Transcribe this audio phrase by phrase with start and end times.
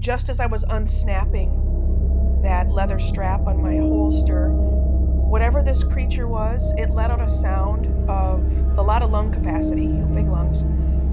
[0.00, 6.72] just as I was unsnapping that leather strap on my holster, whatever this creature was,
[6.78, 8.40] it let out a sound of
[8.78, 10.62] a lot of lung capacity, big lungs,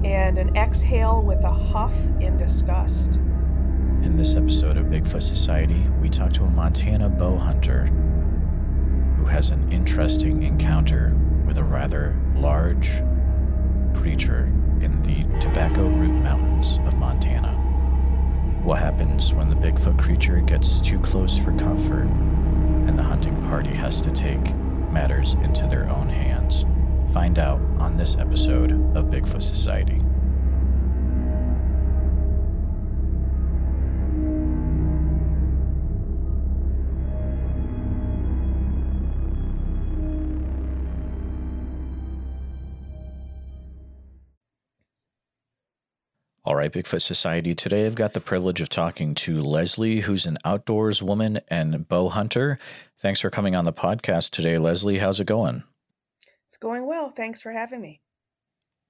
[0.04, 3.16] and an exhale with a huff in disgust.
[4.02, 7.84] In this episode of Bigfoot Society, we talk to a Montana bow hunter
[9.18, 11.14] who has an interesting encounter
[11.46, 13.02] with a rather large
[13.94, 14.46] creature
[14.80, 17.37] in the Tobacco Root Mountains of Montana.
[18.68, 23.74] What happens when the Bigfoot creature gets too close for comfort and the hunting party
[23.74, 24.54] has to take
[24.92, 26.66] matters into their own hands?
[27.14, 30.02] Find out on this episode of Bigfoot Society.
[46.48, 47.54] All right, Bigfoot Society.
[47.54, 52.08] Today I've got the privilege of talking to Leslie, who's an outdoors woman and bow
[52.08, 52.56] hunter.
[52.98, 54.96] Thanks for coming on the podcast today, Leslie.
[54.96, 55.64] How's it going?
[56.46, 57.10] It's going well.
[57.10, 58.00] Thanks for having me.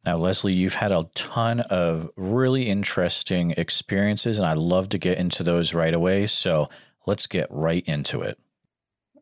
[0.07, 5.19] Now, Leslie, you've had a ton of really interesting experiences, and I'd love to get
[5.19, 6.29] into those right away.
[6.29, 6.69] So
[7.09, 8.39] let's get right into it.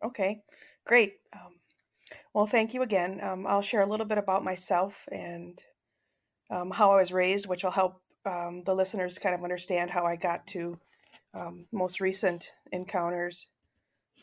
[0.04, 0.42] Okay,
[0.86, 1.14] great.
[1.32, 1.54] Um,
[2.34, 3.18] well, thank you again.
[3.22, 5.58] Um, I'll share a little bit about myself and
[6.50, 10.04] um, how I was raised, which will help um, the listeners kind of understand how
[10.04, 10.78] I got to
[11.34, 13.46] um, most recent encounters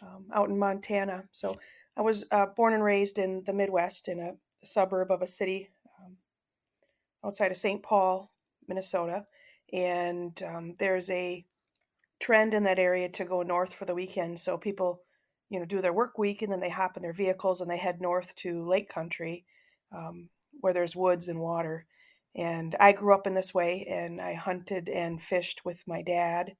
[0.01, 1.23] um, out in Montana.
[1.31, 1.57] So
[1.95, 5.69] I was uh, born and raised in the Midwest in a suburb of a city
[5.99, 6.17] um,
[7.23, 7.81] outside of St.
[7.81, 8.31] Paul,
[8.67, 9.25] Minnesota.
[9.71, 11.45] And um, there's a
[12.19, 14.39] trend in that area to go north for the weekend.
[14.39, 15.01] So people,
[15.49, 17.77] you know, do their work week and then they hop in their vehicles and they
[17.77, 19.45] head north to lake country
[19.91, 20.29] um,
[20.61, 21.85] where there's woods and water.
[22.35, 26.55] And I grew up in this way and I hunted and fished with my dad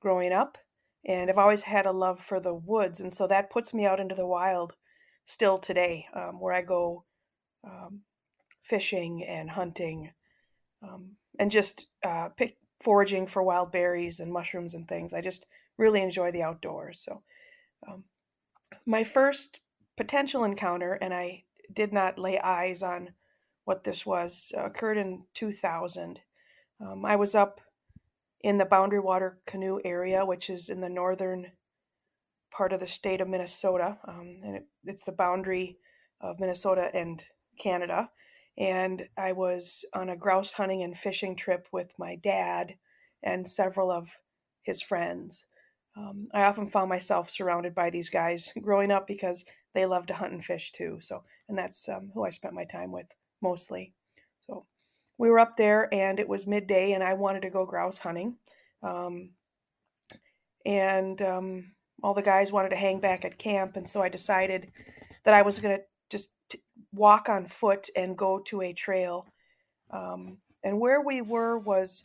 [0.00, 0.58] growing up.
[1.06, 3.00] And I've always had a love for the woods.
[3.00, 4.74] And so that puts me out into the wild
[5.24, 7.04] still today, um, where I go
[7.64, 8.02] um,
[8.64, 10.12] fishing and hunting
[10.82, 15.14] um, and just uh, pick, foraging for wild berries and mushrooms and things.
[15.14, 17.00] I just really enjoy the outdoors.
[17.00, 17.22] So,
[17.86, 18.04] um,
[18.84, 19.60] my first
[19.96, 23.10] potential encounter, and I did not lay eyes on
[23.68, 26.22] what this was, uh, occurred in 2000.
[26.80, 27.60] Um, I was up
[28.40, 31.52] in the Boundary Water Canoe area, which is in the northern
[32.50, 35.76] part of the state of Minnesota, um, and it, it's the boundary
[36.18, 37.22] of Minnesota and
[37.58, 38.08] Canada.
[38.56, 42.74] And I was on a grouse hunting and fishing trip with my dad
[43.22, 44.08] and several of
[44.62, 45.44] his friends.
[45.94, 50.14] Um, I often found myself surrounded by these guys growing up because they love to
[50.14, 51.00] hunt and fish too.
[51.02, 53.08] So, and that's um, who I spent my time with
[53.40, 53.92] mostly.
[54.46, 54.66] So
[55.18, 58.36] we were up there and it was midday and I wanted to go grouse hunting.
[58.82, 59.30] Um,
[60.64, 61.72] and um,
[62.02, 63.76] all the guys wanted to hang back at camp.
[63.76, 64.70] And so I decided
[65.24, 66.62] that I was going to just t-
[66.92, 69.26] walk on foot and go to a trail.
[69.90, 72.04] Um, and where we were was,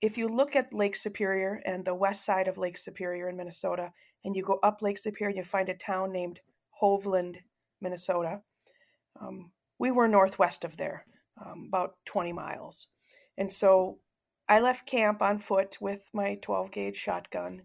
[0.00, 3.92] if you look at Lake Superior and the west side of Lake Superior in Minnesota,
[4.24, 6.40] and you go up Lake Superior, you find a town named
[6.80, 7.38] Hovland,
[7.80, 8.42] Minnesota.
[9.20, 9.51] Um,
[9.82, 11.04] we were northwest of there,
[11.44, 12.86] um, about 20 miles.
[13.36, 13.98] And so
[14.48, 17.62] I left camp on foot with my 12 gauge shotgun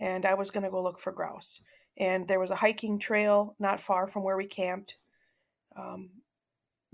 [0.00, 1.60] and I was going to go look for grouse.
[1.96, 4.96] And there was a hiking trail not far from where we camped
[5.76, 6.10] um,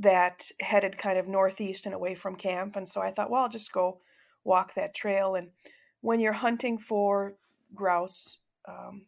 [0.00, 2.76] that headed kind of northeast and away from camp.
[2.76, 4.00] And so I thought, well, I'll just go
[4.44, 5.36] walk that trail.
[5.36, 5.53] And
[6.03, 7.32] when you're hunting for
[7.75, 9.06] grouse, um,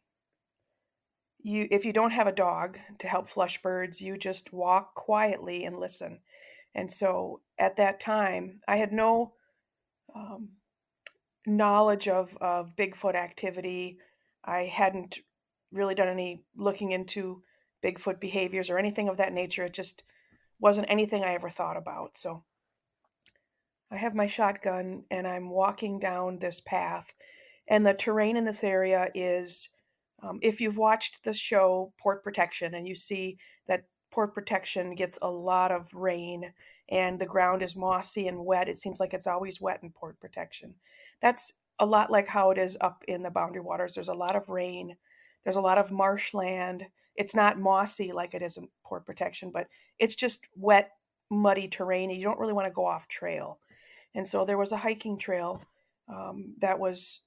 [1.42, 5.64] you if you don't have a dog to help flush birds you just walk quietly
[5.64, 6.20] and listen.
[6.74, 9.34] And so at that time i had no
[10.14, 10.50] um,
[11.46, 13.98] knowledge of of bigfoot activity.
[14.44, 15.18] I hadn't
[15.72, 17.42] really done any looking into
[17.84, 19.64] bigfoot behaviors or anything of that nature.
[19.64, 20.02] It just
[20.60, 22.16] wasn't anything i ever thought about.
[22.16, 22.44] So
[23.90, 27.12] i have my shotgun and i'm walking down this path
[27.68, 29.68] and the terrain in this area is
[30.22, 35.18] um, if you've watched the show Port Protection and you see that Port Protection gets
[35.22, 36.52] a lot of rain
[36.88, 40.18] and the ground is mossy and wet, it seems like it's always wet in Port
[40.20, 40.74] Protection.
[41.20, 43.94] That's a lot like how it is up in the Boundary Waters.
[43.94, 44.96] There's a lot of rain,
[45.44, 46.84] there's a lot of marshland.
[47.14, 49.66] It's not mossy like it is in Port Protection, but
[49.98, 50.92] it's just wet,
[51.30, 52.10] muddy terrain.
[52.10, 53.58] And you don't really want to go off trail.
[54.14, 55.60] And so there was a hiking trail
[56.08, 57.20] um, that was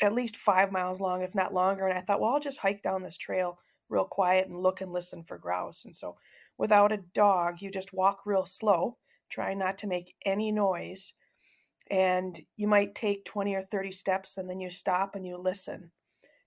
[0.00, 1.86] at least five miles long, if not longer.
[1.86, 3.58] And I thought, well, I'll just hike down this trail
[3.88, 5.84] real quiet and look and listen for grouse.
[5.84, 6.16] And so,
[6.58, 8.98] without a dog, you just walk real slow,
[9.30, 11.14] try not to make any noise.
[11.90, 15.90] and you might take 20 or 30 steps and then you stop and you listen.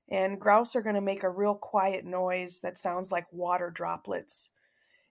[0.10, 4.52] And grouse are going to make a real quiet noise that sounds like water droplets.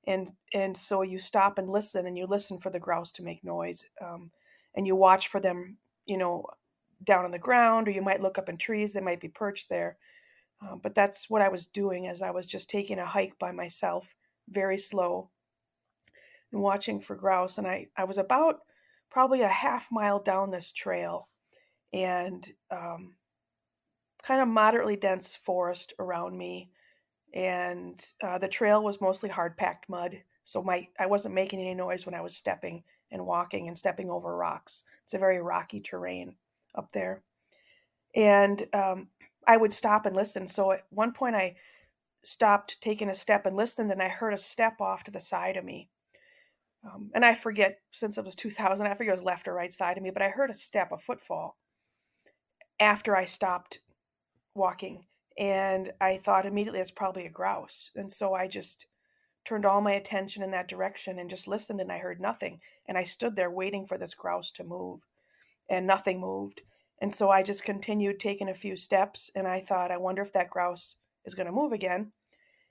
[0.07, 3.45] And and so you stop and listen and you listen for the grouse to make
[3.45, 3.87] noise.
[4.03, 4.33] Um,
[4.75, 6.47] and you watch for them, you know,
[7.05, 9.69] down on the ground, or you might look up in trees, they might be perched
[9.69, 9.97] there.
[10.63, 13.53] Um, but that's what I was doing as I was just taking a hike by
[13.53, 14.15] myself,
[14.49, 15.31] very slow,
[16.53, 17.59] and watching for grouse.
[17.59, 18.61] And I, I was about
[19.11, 21.29] probably a half mile down this trail
[21.93, 23.15] and um,
[24.23, 26.71] kind of moderately dense forest around me.
[27.33, 30.23] And uh, the trail was mostly hard packed mud.
[30.45, 34.11] So my I wasn't making any noise when I was stepping and walking and stepping
[34.11, 34.85] over rocks.
[35.05, 36.35] It's a very rocky terrain
[36.75, 37.23] up there.
[38.15, 39.09] And um,
[39.47, 40.47] I would stop and listen.
[40.47, 41.57] So at one point, I
[42.25, 45.57] stopped taking a step and listened, and I heard a step off to the side
[45.57, 45.89] of me.
[46.85, 49.73] Um, and I forget, since it was 2000, I forget it was left or right
[49.73, 51.57] side of me, but I heard a step, a footfall,
[52.79, 53.81] after I stopped
[54.55, 55.05] walking.
[55.39, 57.91] And I thought immediately it's probably a grouse.
[57.97, 58.87] And so I just
[59.45, 62.61] turned all my attention in that direction and just listened, and I heard nothing.
[62.87, 65.01] And I stood there waiting for this grouse to move,
[65.71, 66.61] and nothing moved.
[67.01, 70.33] And so I just continued taking a few steps, and I thought, I wonder if
[70.35, 72.13] that grouse is going to move again.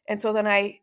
[0.08, 0.82] And so then I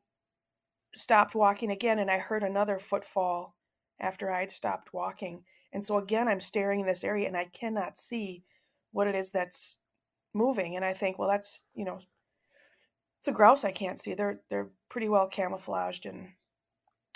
[0.94, 3.54] stopped walking again, and I heard another footfall
[4.00, 5.44] after I'd stopped walking.
[5.72, 8.42] And so again, I'm staring in this area, and I cannot see
[8.90, 9.78] what it is that's
[10.34, 10.74] moving.
[10.74, 12.00] And I think, well, that's you know,
[13.18, 14.14] it's a grouse I can't see.
[14.14, 16.28] They're they're pretty well camouflaged, and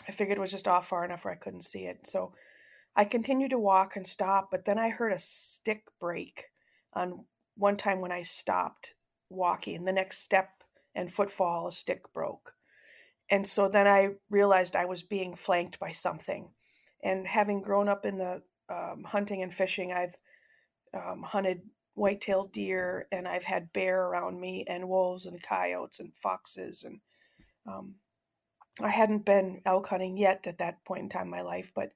[0.08, 2.06] I figured it was just off far enough where I couldn't see it.
[2.06, 2.34] So
[3.00, 6.50] I continued to walk and stop, but then I heard a stick break
[6.92, 7.24] on
[7.56, 8.92] one time when I stopped
[9.30, 9.86] walking.
[9.86, 10.50] The next step
[10.94, 12.52] and footfall, a stick broke.
[13.30, 16.50] And so then I realized I was being flanked by something.
[17.02, 20.18] And having grown up in the um, hunting and fishing, I've
[20.92, 21.62] um, hunted
[21.94, 27.00] white-tailed deer and I've had bear around me and wolves and coyotes and foxes and
[27.66, 27.94] um,
[28.78, 31.92] I hadn't been elk hunting yet at that point in time in my life, but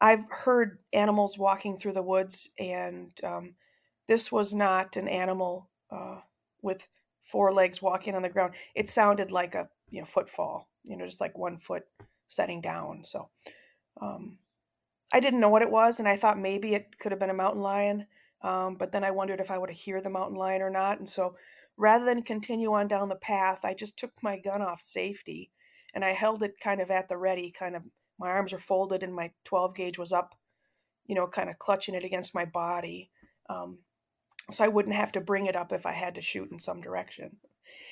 [0.00, 3.54] I've heard animals walking through the woods, and um,
[4.06, 6.20] this was not an animal uh,
[6.62, 6.88] with
[7.24, 8.54] four legs walking on the ground.
[8.74, 11.84] It sounded like a you know footfall, you know, just like one foot
[12.28, 13.04] setting down.
[13.04, 13.30] So
[14.00, 14.38] um,
[15.12, 17.34] I didn't know what it was, and I thought maybe it could have been a
[17.34, 18.06] mountain lion.
[18.42, 20.98] Um, but then I wondered if I would hear the mountain lion or not.
[20.98, 21.36] And so
[21.76, 25.50] rather than continue on down the path, I just took my gun off safety
[25.94, 27.82] and I held it kind of at the ready, kind of
[28.18, 30.34] my arms were folded and my 12 gauge was up,
[31.06, 33.10] you know, kind of clutching it against my body.
[33.48, 33.78] Um,
[34.50, 36.80] so I wouldn't have to bring it up if I had to shoot in some
[36.80, 37.36] direction.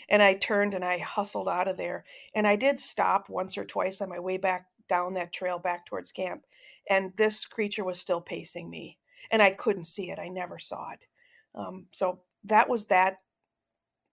[0.09, 2.05] And I turned and I hustled out of there.
[2.35, 5.87] And I did stop once or twice on my way back down that trail back
[5.87, 6.45] towards camp.
[6.89, 8.99] And this creature was still pacing me.
[9.31, 10.19] And I couldn't see it.
[10.19, 11.07] I never saw it.
[11.55, 13.19] Um, so that was that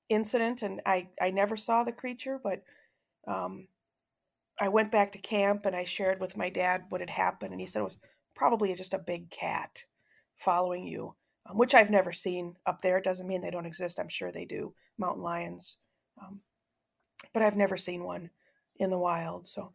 [0.10, 0.62] incident.
[0.62, 2.64] And I, I never saw the creature, but
[3.28, 3.68] um,
[4.62, 7.60] I went back to camp and I shared with my dad what had happened, and
[7.60, 7.98] he said it was
[8.36, 9.84] probably just a big cat
[10.38, 11.16] following you,
[11.50, 13.00] um, which I've never seen up there.
[13.00, 14.00] It doesn't mean they don't exist.
[14.00, 15.78] I'm sure they do, mountain lions,
[16.22, 16.42] um,
[17.34, 18.30] but I've never seen one
[18.76, 19.48] in the wild.
[19.48, 19.74] So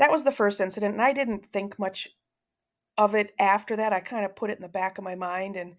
[0.00, 2.08] that was the first incident, and I didn't think much
[2.98, 3.92] of it after that.
[3.92, 5.76] I kind of put it in the back of my mind and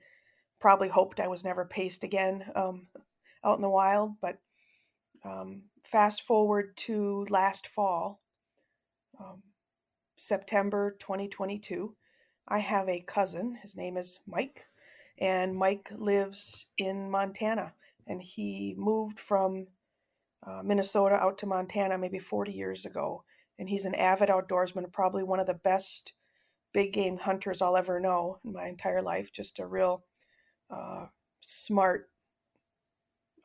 [0.62, 2.88] probably hoped I was never paced again um,
[3.44, 4.14] out in the wild.
[4.21, 4.38] But
[5.26, 8.21] um, fast forward to last fall,
[9.19, 9.42] um,
[10.16, 11.95] September 2022.
[12.47, 13.57] I have a cousin.
[13.62, 14.66] His name is Mike,
[15.19, 17.74] and Mike lives in Montana.
[18.07, 19.68] And he moved from
[20.45, 23.24] uh, Minnesota out to Montana maybe 40 years ago.
[23.59, 26.14] And he's an avid outdoorsman, probably one of the best
[26.74, 29.33] big game hunters I'll ever know in my entire life.
[29.33, 30.04] Just a real
[30.69, 31.07] uh,
[31.42, 32.09] smart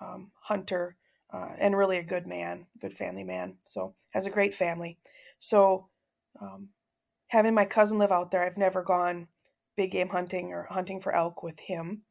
[0.01, 0.97] um, hunter
[1.33, 3.57] uh, and really a good man, good family man.
[3.65, 4.99] So has a great family.
[5.43, 5.89] So,
[6.41, 6.69] um,
[7.27, 9.27] having my cousin live out there, I've never gone
[9.77, 12.05] big game hunting or hunting for elk with him.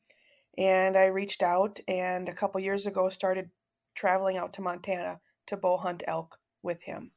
[0.58, 3.50] And I reached out and a couple years ago started
[3.96, 7.12] traveling out to Montana to bow hunt elk with him.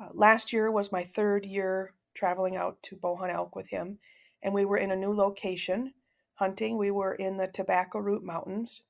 [0.00, 4.00] Uh, last year was my third year traveling out to bow hunt elk with him,
[4.42, 5.94] and we were in a new location
[6.34, 6.76] hunting.
[6.76, 8.82] We were in the Tobacco Root Mountains,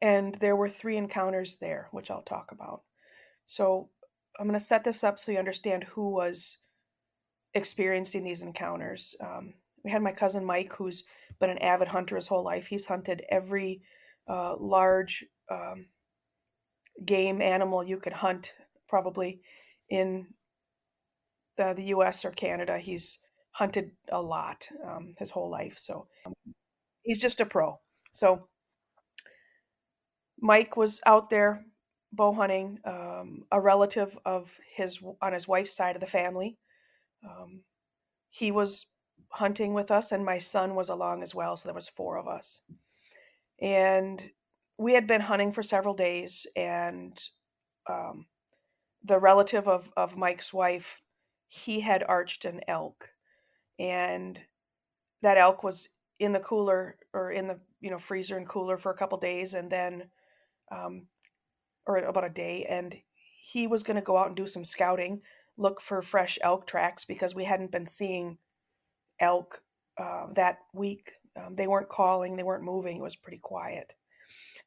[0.00, 2.84] and there were three encounters there, which I'll talk about.
[3.46, 3.90] So
[4.38, 6.58] I'm going to set this up so you understand who was
[7.54, 9.14] experiencing these encounters.
[9.20, 11.04] Um, we had my cousin Mike, who's
[11.40, 12.66] been an avid hunter his whole life.
[12.66, 13.82] He's hunted every
[14.28, 15.86] uh, large um,
[17.04, 18.54] game animal you could hunt,
[18.88, 19.40] probably
[19.88, 20.26] in
[21.58, 22.24] uh, the U.S.
[22.24, 22.78] or Canada.
[22.78, 23.18] He's
[23.52, 25.76] hunted a lot um, his whole life.
[25.78, 26.34] So um,
[27.02, 27.78] he's just a pro.
[28.12, 28.48] So
[30.40, 31.64] Mike was out there
[32.14, 32.78] bow hunting.
[32.84, 36.56] Um, a relative of his on his wife's side of the family.
[37.24, 37.62] Um,
[38.30, 38.86] he was
[39.28, 41.56] hunting with us, and my son was along as well.
[41.56, 42.62] So there was four of us,
[43.60, 44.30] and
[44.78, 46.46] we had been hunting for several days.
[46.56, 47.18] And
[47.88, 48.26] um,
[49.02, 51.02] the relative of of Mike's wife,
[51.48, 53.08] he had arched an elk,
[53.78, 54.40] and
[55.22, 58.90] that elk was in the cooler or in the you know freezer and cooler for
[58.92, 60.04] a couple days, and then
[60.70, 61.06] um,
[61.86, 62.94] or about a day, and
[63.42, 65.20] he was going to go out and do some scouting,
[65.56, 68.38] look for fresh elk tracks because we hadn't been seeing
[69.20, 69.62] elk
[69.98, 71.12] uh, that week.
[71.36, 72.96] Um, they weren't calling, they weren't moving.
[72.96, 73.94] It was pretty quiet.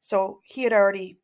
[0.00, 1.18] So he had already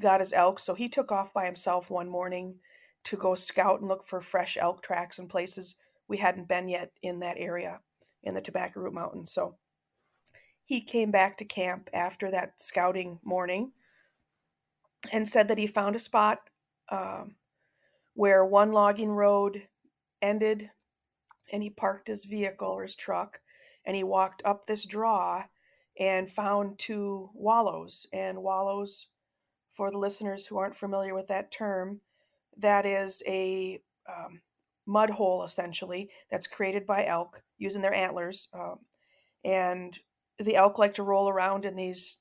[0.00, 2.56] got his elk, so he took off by himself one morning
[3.04, 5.76] to go scout and look for fresh elk tracks and places
[6.08, 7.80] we hadn't been yet in that area
[8.22, 9.32] in the Tobacco Root Mountains.
[9.32, 9.56] So
[10.64, 13.72] he came back to camp after that scouting morning
[15.12, 16.38] and said that he found a spot
[16.90, 17.34] um,
[18.14, 19.62] where one logging road
[20.20, 20.70] ended
[21.52, 23.40] and he parked his vehicle or his truck
[23.86, 25.42] and he walked up this draw
[25.98, 29.06] and found two wallows and wallows
[29.74, 32.00] for the listeners who aren't familiar with that term
[32.56, 34.40] that is a um,
[34.86, 38.78] mud hole essentially that's created by elk using their antlers um,
[39.44, 39.98] and
[40.38, 42.18] the elk like to roll around in these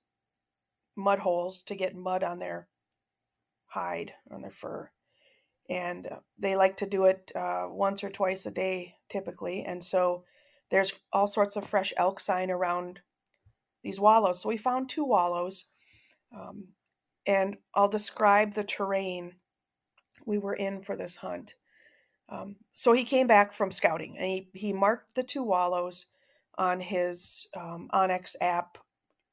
[0.95, 2.67] mud holes to get mud on their
[3.65, 4.89] hide, on their fur.
[5.69, 9.63] And uh, they like to do it uh, once or twice a day typically.
[9.63, 10.23] And so
[10.71, 12.99] there's all sorts of fresh elk sign around
[13.83, 14.41] these wallows.
[14.41, 15.65] So we found two wallows.
[16.35, 16.69] Um,
[17.25, 19.35] and I'll describe the terrain
[20.25, 21.55] we were in for this hunt.
[22.29, 26.05] Um, so he came back from scouting and he, he marked the two wallows
[26.57, 28.77] on his um, onX app,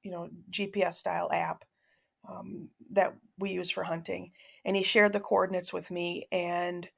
[0.06, 1.64] you know, GPS style app
[2.28, 4.30] um, that we use for hunting.
[4.64, 6.28] And he shared the coordinates with me.
[6.30, 6.88] And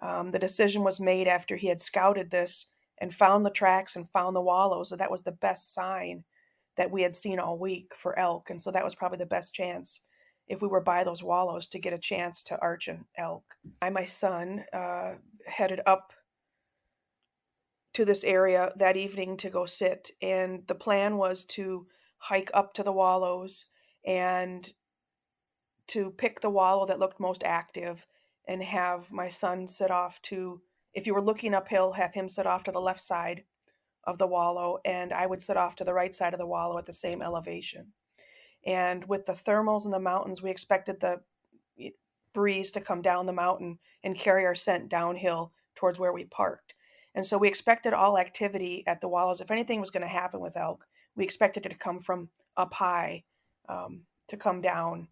[0.00, 2.66] um, the decision was made after he had scouted this
[3.02, 4.88] and found the tracks and found the wallows.
[4.88, 6.24] So that was the best sign
[6.78, 8.48] that we had seen all week for elk.
[8.48, 10.00] And so that was probably the best chance
[10.48, 13.44] if we were by those wallows to get a chance to arch an elk.
[13.82, 15.16] I, my son, uh,
[15.46, 16.14] headed up
[17.92, 20.10] to this area that evening to go sit.
[20.22, 21.86] And the plan was to
[22.24, 23.66] hike up to the wallows
[24.06, 24.72] and
[25.86, 28.06] to pick the wallow that looked most active
[28.48, 30.62] and have my son sit off to,
[30.94, 33.44] if you were looking uphill, have him sit off to the left side
[34.04, 36.78] of the wallow, and I would sit off to the right side of the wallow
[36.78, 37.92] at the same elevation.
[38.64, 41.20] And with the thermals in the mountains, we expected the
[42.32, 46.74] breeze to come down the mountain and carry our scent downhill towards where we parked.
[47.14, 49.42] And so we expected all activity at the wallows.
[49.42, 52.74] If anything was going to happen with elk, we expected it to come from up
[52.74, 53.24] high,
[53.68, 55.08] um, to come down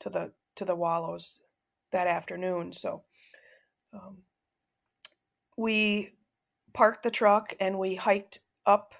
[0.00, 1.40] to the to the wallows
[1.92, 2.72] that afternoon.
[2.72, 3.02] So
[3.92, 4.18] um,
[5.56, 6.12] we
[6.72, 8.94] parked the truck and we hiked up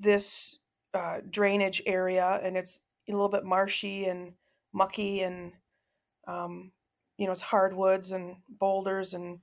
[0.00, 0.58] this
[0.94, 4.34] uh, drainage area, and it's a little bit marshy and
[4.72, 5.52] mucky, and
[6.26, 6.72] um,
[7.16, 9.38] you know it's hardwoods and boulders, and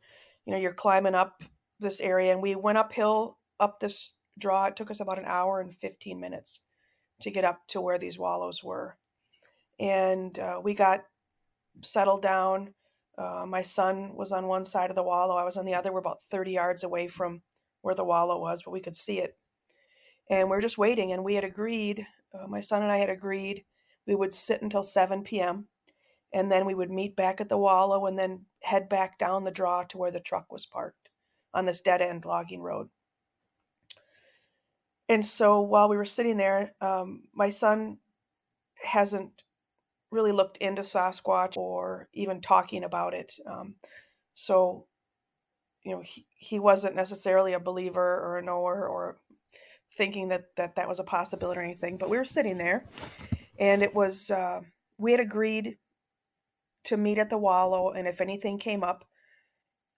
[0.46, 1.42] you know you're climbing up
[1.80, 2.34] this area.
[2.34, 4.66] And we went uphill up this draw.
[4.66, 6.62] It took us about an hour and 15 minutes
[7.22, 8.98] to get up to where these wallows were.
[9.80, 11.04] And uh, we got
[11.82, 12.74] settled down.
[13.18, 15.92] Uh, my son was on one side of the wallow, I was on the other.
[15.92, 17.42] We're about 30 yards away from
[17.82, 19.38] where the wallow was, but we could see it.
[20.30, 23.10] And we are just waiting, and we had agreed, uh, my son and I had
[23.10, 23.66] agreed,
[24.06, 25.68] we would sit until 7 p.m.
[26.32, 29.52] And then we would meet back at the wallow and then head back down the
[29.52, 31.10] draw to where the truck was parked
[31.54, 32.90] on this dead end logging road.
[35.10, 37.98] And so while we were sitting there, um, my son
[38.82, 39.42] hasn't
[40.12, 43.34] really looked into Sasquatch or even talking about it.
[43.46, 43.76] Um,
[44.36, 44.86] so,
[45.84, 49.18] you know, he, he wasn't necessarily a believer or a knower or
[49.98, 51.98] thinking that, that that was a possibility or anything.
[51.98, 52.86] But we were sitting there,
[53.60, 54.62] and it was, uh,
[54.98, 55.78] we had agreed
[56.86, 59.06] to meet at the wallow, and if anything came up,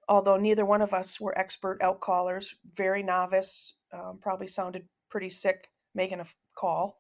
[0.08, 5.30] although neither one of us were expert elk callers, very novice, um, probably sounded pretty
[5.30, 6.26] sick making a
[6.56, 7.00] call.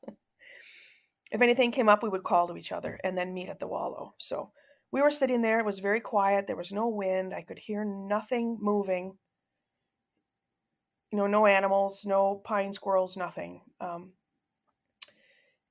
[1.31, 3.67] if anything came up, we would call to each other and then meet at the
[3.67, 4.13] wallow.
[4.17, 4.51] So
[4.91, 5.59] we were sitting there.
[5.59, 6.45] It was very quiet.
[6.45, 7.33] There was no wind.
[7.33, 9.17] I could hear nothing moving.
[11.11, 13.61] You know, no animals, no pine squirrels, nothing.
[13.79, 14.13] Um,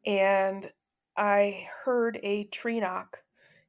[0.07, 0.71] and
[1.17, 3.19] I heard a tree knock,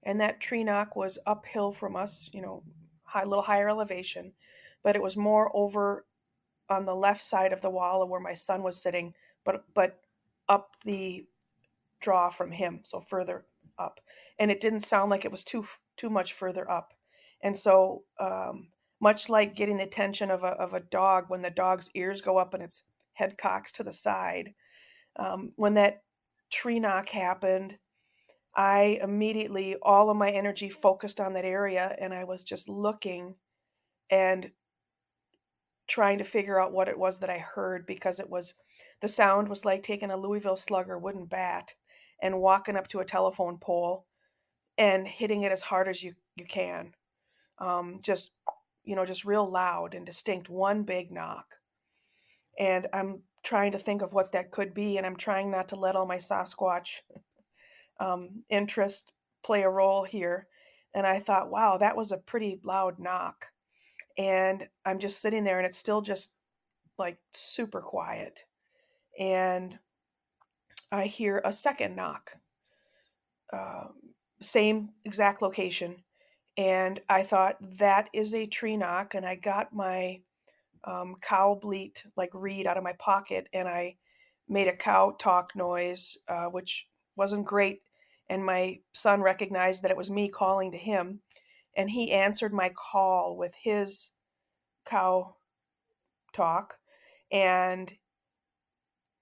[0.03, 2.63] and that tree knock was uphill from us, you know,
[3.03, 4.33] high, little higher elevation,
[4.83, 6.05] but it was more over
[6.71, 9.13] on the left side of the wall where my son was sitting,
[9.43, 9.99] but but
[10.47, 11.27] up the
[11.99, 13.45] draw from him, so further
[13.77, 13.99] up.
[14.39, 15.65] And it didn't sound like it was too
[15.97, 16.93] too much further up.
[17.43, 21.49] And so um, much like getting the attention of a, of a dog when the
[21.49, 24.53] dog's ears go up and its head cocks to the side,
[25.17, 26.03] um, when that
[26.49, 27.77] tree knock happened,
[28.55, 33.35] I immediately, all of my energy focused on that area and I was just looking
[34.09, 34.51] and
[35.87, 38.53] trying to figure out what it was that I heard because it was
[39.01, 41.73] the sound was like taking a Louisville slugger wooden bat
[42.21, 44.05] and walking up to a telephone pole
[44.77, 46.93] and hitting it as hard as you, you can.
[47.59, 48.31] Um, just,
[48.83, 51.55] you know, just real loud and distinct, one big knock.
[52.59, 55.75] And I'm trying to think of what that could be, and I'm trying not to
[55.75, 57.01] let all my Sasquatch
[57.99, 59.11] um, interest
[59.43, 60.47] play a role here.
[60.93, 63.47] And I thought, wow, that was a pretty loud knock.
[64.17, 66.31] And I'm just sitting there, and it's still just
[66.97, 68.45] like super quiet.
[69.19, 69.77] And
[70.91, 72.33] I hear a second knock,
[73.53, 73.85] uh,
[74.41, 76.03] same exact location.
[76.57, 79.15] And I thought, that is a tree knock.
[79.15, 80.19] And I got my
[80.83, 83.97] um, cow bleat like reed out of my pocket and I
[84.49, 87.81] made a cow talk noise, uh, which wasn't great.
[88.29, 91.21] And my son recognized that it was me calling to him.
[91.75, 94.11] And he answered my call with his
[94.85, 95.35] cow
[96.33, 96.77] talk.
[97.31, 97.93] And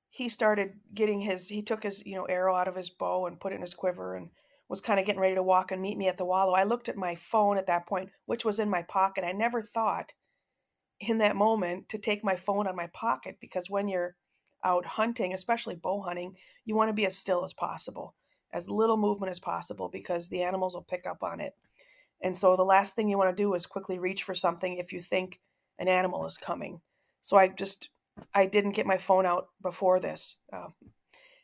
[0.09, 3.39] he started getting his, he took his, you know, arrow out of his bow and
[3.39, 4.29] put it in his quiver and
[4.67, 6.53] was kind of getting ready to walk and meet me at the wallow.
[6.53, 9.23] I looked at my phone at that point, which was in my pocket.
[9.23, 10.13] I never thought
[10.99, 14.15] in that moment to take my phone of my pocket because when you're
[14.63, 18.15] out hunting, especially bow hunting, you want to be as still as possible,
[18.51, 21.55] as little movement as possible because the animals will pick up on it.
[22.21, 24.91] And so the last thing you want to do is quickly reach for something if
[24.91, 25.39] you think
[25.77, 26.81] an animal is coming.
[27.21, 27.89] So I just
[28.33, 30.37] I didn't get my phone out before this.
[30.51, 30.73] Um,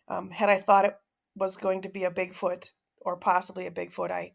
[0.08, 0.96] um, had I thought it
[1.36, 4.34] was going to be a Bigfoot or possibly a Bigfoot, I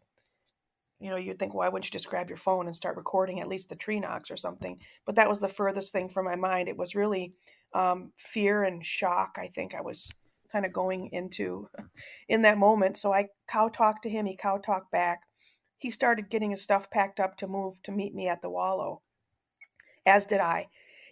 [1.01, 3.47] you know, you'd think, why wouldn't you just grab your phone and start recording at
[3.47, 4.79] least the tree knocks or something?
[5.05, 6.69] But that was the furthest thing from my mind.
[6.69, 7.33] It was really
[7.73, 9.37] um, fear and shock.
[9.41, 10.11] I think I was
[10.51, 11.67] kind of going into
[12.29, 12.97] in that moment.
[12.97, 14.27] So I cow talked to him.
[14.27, 15.21] He cow talked back.
[15.81, 19.01] He started getting his stuff packed up to move to meet me at the wallow,
[20.05, 20.69] as did I.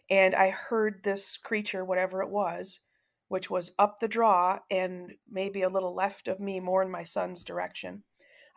[0.10, 2.82] And I heard this creature, whatever it was,
[3.28, 7.04] which was up the draw and maybe a little left of me, more in my
[7.04, 8.04] son's direction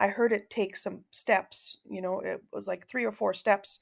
[0.02, 1.78] I heard it take some steps.
[1.88, 3.80] You know, it was like three or four steps.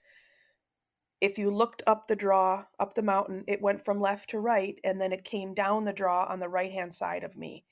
[1.21, 4.79] If you looked up the draw, up the mountain, it went from left to right,
[4.85, 7.65] and then it came down the draw on the right hand side of me.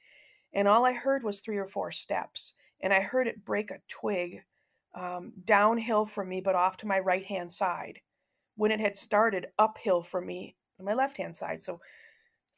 [0.55, 2.55] And all I heard was three or four steps.
[2.81, 4.45] And I heard it break a twig
[4.99, 8.01] um, downhill from me, but off to my right hand side.
[8.57, 11.63] When it had started uphill from me on my left hand side.
[11.63, 11.81] So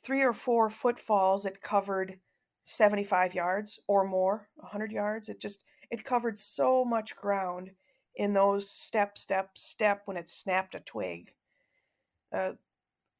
[0.03, 2.19] three or four footfalls, it covered
[2.63, 5.29] 75 yards or more, 100 yards.
[5.29, 7.71] It just, it covered so much ground
[8.17, 11.35] in those step, step, step when it snapped a twig.
[12.33, 12.53] Uh,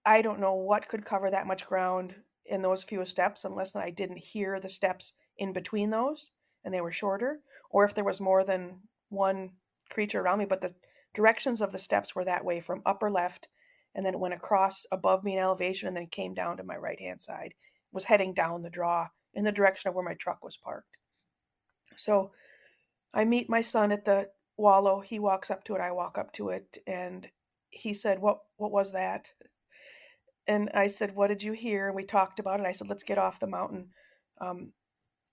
[0.07, 2.15] I don't know what could cover that much ground
[2.47, 6.31] in those few steps unless I didn't hear the steps in between those
[6.65, 8.81] and they were shorter, or if there was more than
[9.11, 9.51] one
[9.91, 10.47] creature around me.
[10.47, 10.75] But the
[11.15, 13.49] directions of the steps were that way from upper left
[13.95, 16.77] and then it went across above me in elevation and then came down to my
[16.77, 17.55] right hand side.
[17.93, 20.97] Was heading down the draw in the direction of where my truck was parked.
[21.97, 22.31] So
[23.13, 25.01] I meet my son at the wallow.
[25.01, 25.81] He walks up to it.
[25.81, 27.29] I walk up to it, and
[27.71, 28.39] he said, "What?
[28.57, 29.33] What was that?"
[30.47, 32.67] And I said, "What did you hear?" And we talked about it.
[32.67, 33.93] I said, "Let's get off the mountain."
[34.41, 34.73] Um,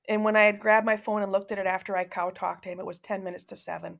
[0.08, 2.64] and when I had grabbed my phone and looked at it after I cow talked
[2.64, 4.00] to him, it was ten minutes to seven,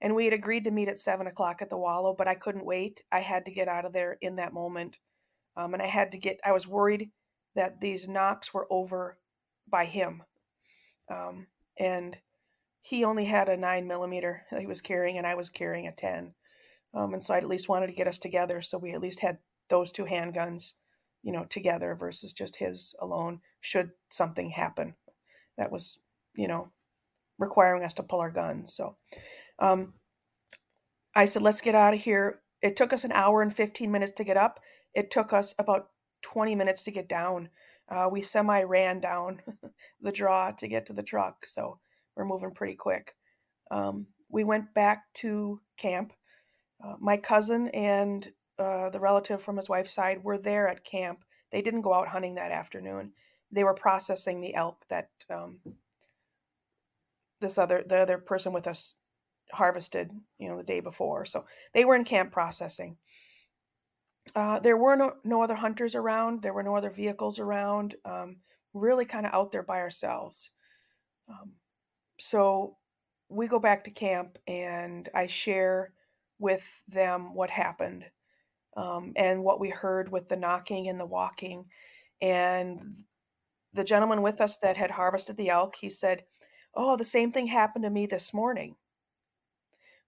[0.00, 2.14] and we had agreed to meet at seven o'clock at the wallow.
[2.16, 3.02] But I couldn't wait.
[3.12, 4.98] I had to get out of there in that moment,
[5.56, 6.40] um, and I had to get.
[6.44, 7.10] I was worried
[7.54, 9.18] that these knocks were over
[9.68, 10.22] by him,
[11.10, 11.46] um,
[11.78, 12.18] and
[12.84, 15.92] he only had a nine millimeter that he was carrying, and I was carrying a
[15.92, 16.34] 10.
[16.92, 19.20] Um, and so I at least wanted to get us together so we at least
[19.20, 19.38] had
[19.68, 20.74] those two handguns,
[21.22, 24.94] you know, together versus just his alone should something happen.
[25.58, 25.98] That was,
[26.34, 26.70] you know,
[27.38, 28.74] requiring us to pull our guns.
[28.74, 28.96] So
[29.58, 29.94] um,
[31.14, 32.40] I said, let's get out of here.
[32.62, 34.60] It took us an hour and 15 minutes to get up.
[34.94, 35.88] It took us about
[36.22, 37.50] 20 minutes to get down.
[37.88, 39.42] Uh, we semi ran down
[40.00, 41.46] the draw to get to the truck.
[41.46, 41.78] So
[42.16, 43.14] we're moving pretty quick.
[43.70, 46.12] Um, we went back to camp.
[46.82, 51.24] Uh, my cousin and uh, the relative from his wife's side were there at camp.
[51.52, 53.12] They didn't go out hunting that afternoon.
[53.54, 55.60] They were processing the elk that um,
[57.40, 58.94] this other the other person with us
[59.52, 61.24] harvested, you know, the day before.
[61.24, 62.96] So they were in camp processing.
[64.34, 66.42] Uh, there were no, no other hunters around.
[66.42, 67.94] There were no other vehicles around.
[68.04, 68.36] Um,
[68.72, 70.50] really kind of out there by ourselves.
[71.28, 71.52] Um,
[72.18, 72.76] so
[73.28, 75.92] we go back to camp and I share
[76.38, 78.04] with them what happened
[78.76, 81.66] um, and what we heard with the knocking and the walking.
[82.20, 83.04] And
[83.74, 86.24] the gentleman with us that had harvested the elk, he said,
[86.74, 88.76] Oh, the same thing happened to me this morning.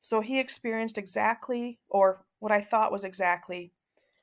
[0.00, 3.72] So he experienced exactly, or what I thought was exactly,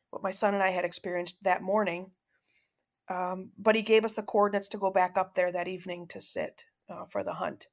[0.09, 2.11] what my son and I had experienced that morning.
[3.09, 6.21] Um, but he gave us the coordinates to go back up there that evening to
[6.21, 7.67] sit uh, for the hunt.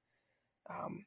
[0.69, 1.07] Um,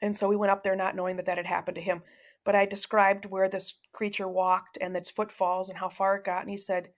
[0.00, 2.02] and so we went up there not knowing that that had happened to him.
[2.44, 6.42] But I described where this creature walked and its footfalls and how far it got.
[6.42, 6.88] And he said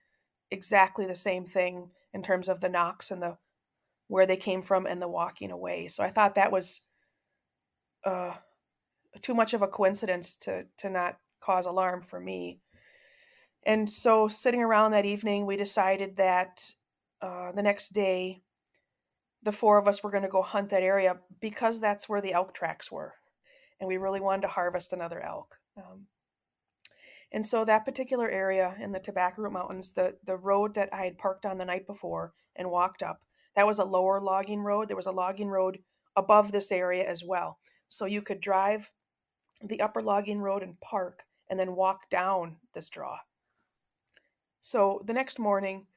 [0.49, 3.37] exactly the same thing in terms of the knocks and the
[4.07, 5.87] where they came from and the walking away.
[5.87, 6.81] So I thought that was
[8.05, 8.33] uh,
[9.21, 12.61] too much of a coincidence to to not cause alarm for me.
[13.65, 16.63] And so sitting around that evening, we decided that
[17.21, 18.41] uh, the next day
[19.43, 22.33] the four of us were going to go hunt that area because that's where the
[22.33, 23.13] elk tracks were.
[23.79, 25.55] And we really wanted to harvest another elk.
[25.77, 26.07] Um,
[27.35, 31.03] and so that particular area in the Tobacco Root Mountains, the, the road that I
[31.03, 33.23] had parked on the night before and walked up,
[33.57, 34.87] that was a lower logging road.
[34.87, 35.79] There was a logging road
[36.15, 37.59] above this area as well.
[37.89, 38.89] So you could drive
[39.61, 43.17] the upper logging road and park and then walk down this draw.
[44.61, 45.87] So the next morning,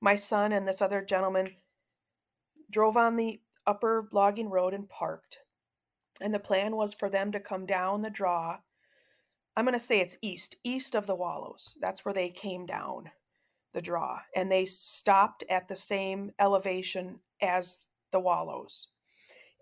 [0.00, 1.46] my son and this other gentleman
[2.68, 5.38] drove on the upper logging road and parked.
[6.20, 8.58] And the plan was for them to come down the draw.
[9.56, 11.74] I'm going to say it's east, east of the Wallows.
[11.80, 13.10] That's where they came down
[13.74, 14.20] the draw.
[14.34, 17.80] And they stopped at the same elevation as
[18.12, 18.88] the Wallows.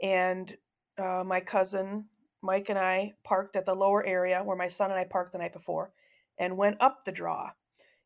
[0.03, 0.57] And
[0.99, 2.05] uh, my cousin
[2.43, 5.39] Mike and I parked at the lower area where my son and I parked the
[5.39, 5.93] night before
[6.39, 7.51] and went up the draw.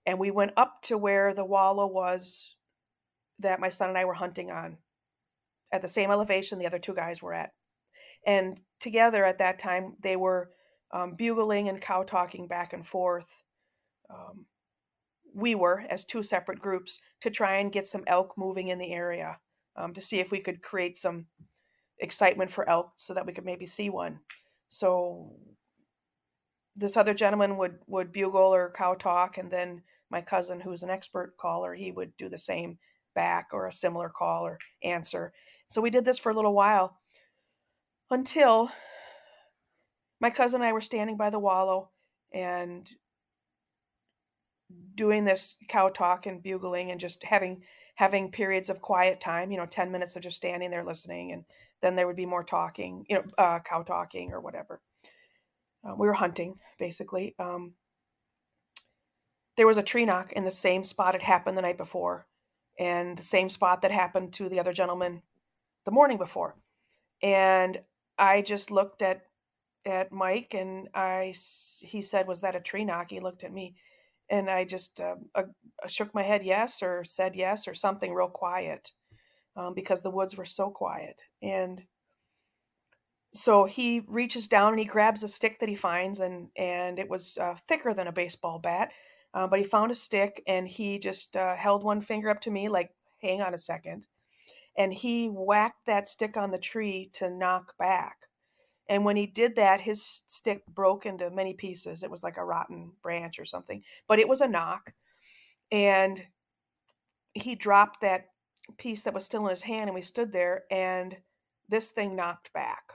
[0.07, 2.57] And we went up to where the wallow was
[3.39, 4.79] that my son and I were hunting on
[5.71, 7.53] at the same elevation the other two guys were at.
[8.27, 10.51] And together at that time, they were
[10.93, 13.43] um, bugling and cow talking back and forth.
[14.11, 14.47] Um,
[15.35, 18.93] we were, as two separate groups, to try and get some elk moving in the
[18.93, 19.39] area
[19.77, 21.27] um, to see if we could create some
[21.99, 24.21] excitement for elk so that we could maybe see one.
[24.69, 25.33] So
[26.77, 30.91] this other gentleman would would bugle or cow talk, and then my cousin, who's an
[30.91, 32.79] expert caller, he would do the same
[33.15, 35.33] back or a similar call or answer.
[35.69, 36.99] So we did this for a little while
[38.11, 38.71] until
[40.23, 41.91] my cousin and I were standing by the wallow
[42.33, 42.89] and
[44.95, 47.63] doing this cow talk and bugling and just having
[47.97, 51.45] having periods of quiet time you know 10 minutes of just standing there listening and
[51.83, 54.81] then there would be more talking you know uh, cow talking or whatever
[55.85, 57.75] uh, we were hunting basically um,
[59.59, 62.27] there was a tree knock in the same spot it happened the night before
[62.79, 65.23] and the same spot that happened to the other gentleman
[65.85, 66.57] the morning before.
[67.23, 67.81] And
[68.19, 69.23] I just looked at
[69.85, 71.35] at Mike and I
[71.81, 73.11] he said was that a tree knock?
[73.11, 73.75] He looked at me
[74.31, 75.43] and I just uh, uh,
[75.89, 78.93] shook my head yes or said yes or something real quiet
[79.57, 81.23] um, because the woods were so quiet.
[81.43, 81.83] And
[83.35, 87.09] so he reaches down and he grabs a stick that he finds and and it
[87.09, 88.93] was uh, thicker than a baseball bat.
[89.35, 92.51] Uh, but he found a stick and he just uh, held one finger up to
[92.51, 92.91] me like
[93.23, 94.07] hang on a second
[94.77, 98.29] and he whacked that stick on the tree to knock back.
[98.93, 102.03] And when he did that, his stick broke into many pieces.
[102.03, 104.93] It was like a rotten branch or something, but it was a knock.
[105.71, 106.23] And
[107.33, 108.27] he dropped that
[108.77, 111.17] piece that was still in his hand, and we stood there, and
[111.71, 112.93] this thing knocked back.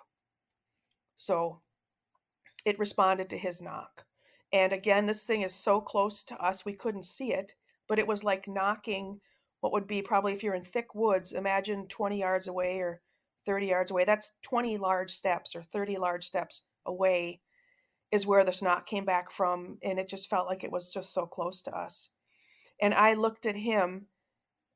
[1.15, 1.62] So
[2.63, 4.05] it responded to his knock.
[4.53, 7.55] And again, this thing is so close to us, we couldn't see it,
[7.88, 9.19] but it was like knocking
[9.62, 13.01] what would be probably if you're in thick woods, imagine 20 yards away or
[13.47, 14.05] 30 yards away.
[14.05, 17.41] That's 20 large steps or 30 large steps away
[18.12, 19.77] is where the snot came back from.
[19.81, 22.10] And it just felt like it was just so close to us.
[22.79, 24.07] And I looked at him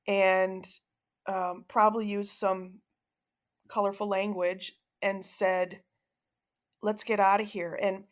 [0.07, 0.65] and
[1.27, 2.79] um, probably used some
[3.67, 5.81] colorful language and said,
[6.81, 7.77] let's get out of here.
[7.79, 8.05] And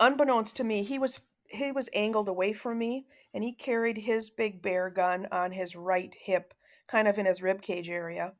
[0.00, 4.30] unbeknownst to me, he was he was angled away from me and he carried his
[4.30, 6.54] big bear gun on his right hip,
[6.88, 8.32] kind of in his rib cage area.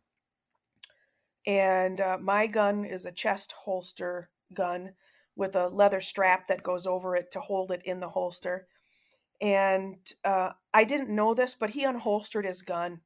[1.46, 4.92] And uh, my gun is a chest holster gun
[5.36, 8.66] with a leather strap that goes over it to hold it in the holster.
[9.40, 13.02] And uh, I didn't know this, but he unholstered his gun,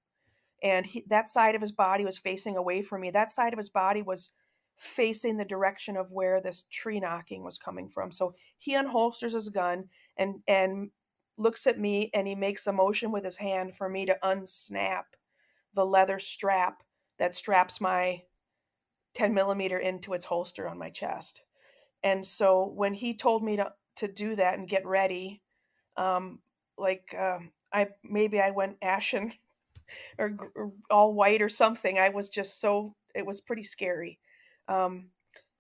[0.63, 3.11] and he, that side of his body was facing away from me.
[3.11, 4.31] That side of his body was
[4.77, 8.13] facing the direction of where this tree knocking was coming from.
[8.13, 10.91] So he unholsters his gun and and
[11.37, 15.05] looks at me and he makes a motion with his hand for me to unsnap
[15.75, 16.83] the leather strap
[17.19, 18.23] that straps my
[19.15, 21.43] 10 millimeter into its holster on my chest.
[22.03, 25.43] And so when he told me to, to do that and get ready,
[25.97, 26.41] um,
[26.79, 29.33] like um, I maybe I went ashen
[30.19, 31.99] or, or, all white or something.
[31.99, 34.19] I was just so it was pretty scary.
[34.69, 35.09] Um,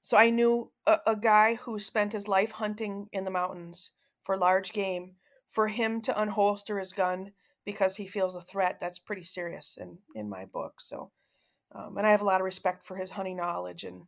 [0.02, 3.90] so I knew a, a guy who spent his life hunting in the mountains
[4.24, 5.16] for large game.
[5.48, 7.32] For him to unholster his gun
[7.64, 10.80] because he feels a threat, that's pretty serious in in my book.
[10.80, 11.10] So,
[11.72, 14.02] um, and I have a lot of respect for his hunting knowledge and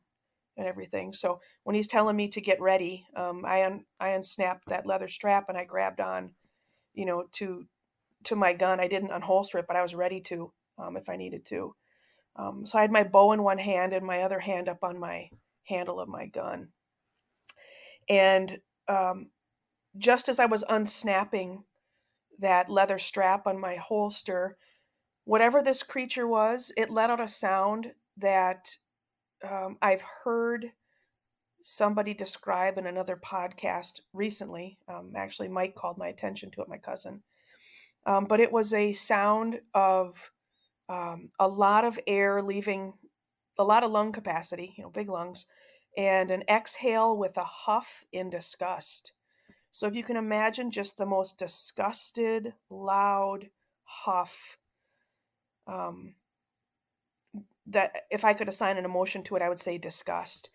[0.56, 1.14] and everything.
[1.14, 5.08] So when he's telling me to get ready, um, I un- I unsnapped that leather
[5.08, 6.34] strap and I grabbed on,
[6.94, 7.66] you know, to
[8.24, 8.80] to my gun.
[8.80, 11.74] I didn't unholster it, but I was ready to um, if I needed to.
[12.36, 14.98] Um, so I had my bow in one hand and my other hand up on
[14.98, 15.28] my
[15.64, 16.68] handle of my gun.
[18.08, 19.30] And um,
[19.98, 21.64] just as I was unsnapping
[22.38, 24.56] that leather strap on my holster,
[25.24, 28.76] whatever this creature was, it let out a sound that
[29.48, 30.72] um, I've heard
[31.62, 34.78] somebody describe in another podcast recently.
[34.88, 37.22] Um, actually, Mike called my attention to it, my cousin.
[38.04, 40.30] Um, but it was a sound of
[40.88, 42.94] um, a lot of air leaving,
[43.58, 45.46] a lot of lung capacity, you know, big lungs,
[45.96, 49.12] and an exhale with a huff in disgust.
[49.70, 53.48] So if you can imagine just the most disgusted, loud
[53.84, 54.58] huff,
[55.66, 56.14] um,
[57.66, 60.50] that if I could assign an emotion to it, I would say disgust.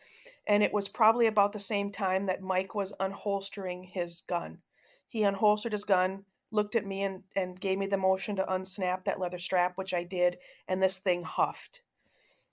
[0.45, 4.59] And it was probably about the same time that Mike was unholstering his gun.
[5.07, 9.05] He unholstered his gun, looked at me, and, and gave me the motion to unsnap
[9.05, 11.81] that leather strap, which I did, and this thing huffed.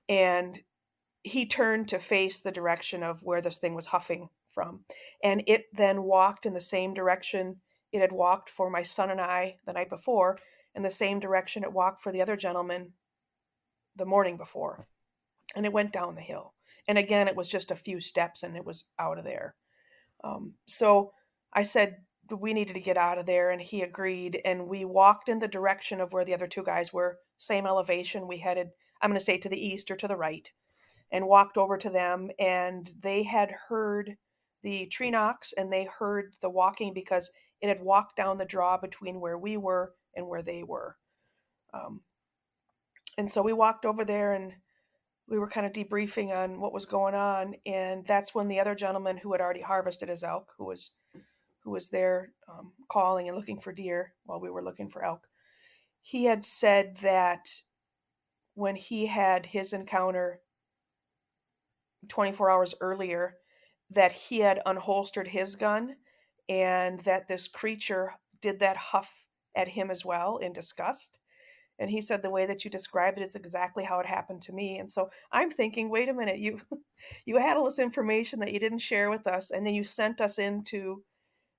[0.08, 0.60] And
[1.22, 4.84] he turned to face the direction of where this thing was huffing from.
[5.22, 7.56] And it then walked in the same direction
[7.94, 10.36] it had walked for my son and I the night before,
[10.74, 12.92] and the same direction it walked for the other gentleman
[13.96, 14.86] the morning before.
[15.54, 16.54] And it went down the hill.
[16.88, 19.54] And again, it was just a few steps and it was out of there.
[20.22, 21.12] Um, so
[21.52, 21.98] I said,
[22.30, 23.50] we needed to get out of there.
[23.50, 24.40] And he agreed.
[24.44, 28.26] And we walked in the direction of where the other two guys were, same elevation.
[28.26, 28.68] We headed,
[29.00, 30.50] I'm going to say to the east or to the right,
[31.12, 32.30] and walked over to them.
[32.38, 34.16] And they had heard
[34.62, 38.78] the tree knocks and they heard the walking because it had walked down the draw
[38.78, 40.96] between where we were and where they were.
[41.72, 42.00] Um,
[43.18, 44.52] and so we walked over there and
[45.28, 48.74] we were kind of debriefing on what was going on and that's when the other
[48.74, 50.90] gentleman who had already harvested his elk who was
[51.62, 55.26] who was there um, calling and looking for deer while we were looking for elk
[56.02, 57.48] he had said that
[58.54, 60.40] when he had his encounter
[62.08, 63.36] 24 hours earlier
[63.90, 65.96] that he had unholstered his gun
[66.48, 69.23] and that this creature did that huff
[69.56, 71.20] at him as well in disgust
[71.80, 74.52] and he said the way that you described it is exactly how it happened to
[74.52, 76.60] me and so i'm thinking wait a minute you
[77.26, 80.20] you had all this information that you didn't share with us and then you sent
[80.20, 81.02] us into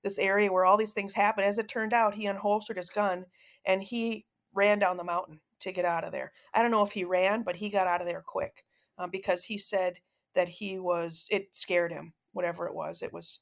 [0.06, 1.42] this area where all these things happen.
[1.42, 3.26] As it turned out he unholstered his gun
[3.64, 6.32] and he ran down the mountain to get out of there.
[6.54, 8.64] I don't know if he ran but he got out of there quick
[8.98, 9.98] um, because he said
[10.34, 13.40] that he was it scared him whatever it was it was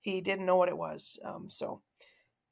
[0.00, 1.82] he didn't know what it was um, so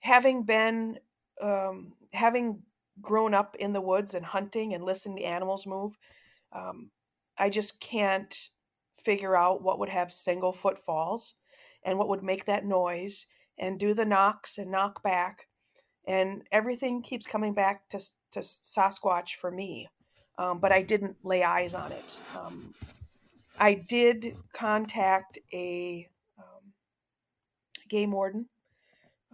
[0.00, 0.98] having been
[1.42, 2.62] um, having
[3.01, 5.96] grown up in the woods and hunting and listening to animals move,
[6.53, 6.90] um,
[7.38, 8.35] I just can't
[9.03, 11.35] figure out what would have single footfalls
[11.85, 13.27] and what would make that noise
[13.59, 15.46] and do the knocks and knock back.
[16.07, 17.99] And everything keeps coming back to,
[18.33, 19.88] to Sasquatch for me,
[20.38, 22.20] um, but I didn't lay eyes on it.
[22.38, 22.72] Um,
[23.59, 26.07] I did contact a
[26.38, 26.72] um,
[27.88, 28.46] game warden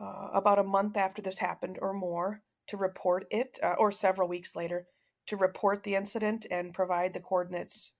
[0.02, 4.28] uh, about a month after this happened or more to report it, uh, or several
[4.28, 4.86] weeks later,
[5.26, 7.92] to report the incident and provide the coordinates.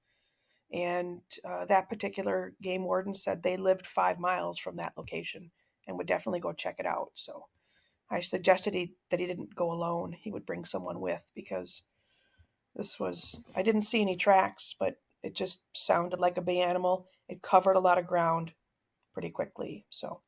[0.73, 5.51] And uh, that particular game warden said they lived five miles from that location
[5.87, 7.11] and would definitely go check it out.
[7.15, 7.47] So
[8.11, 10.13] I suggested he, that he didn't go alone.
[10.13, 11.83] He would bring someone with because
[12.75, 17.09] this was, I didn't see any tracks, but it just sounded like a big animal.
[17.29, 18.55] It covered a lot of ground
[19.13, 19.85] pretty quickly.
[19.91, 20.23] So